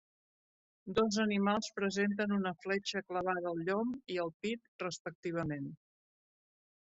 Dos 0.99 1.17
animals 1.23 1.67
presenten 1.79 2.33
una 2.37 2.53
fletxa 2.63 3.03
clavada 3.11 3.47
al 3.51 3.61
llom 3.67 3.91
i 4.15 4.17
al 4.23 4.31
pit 4.47 4.83
respectivament. 4.85 5.69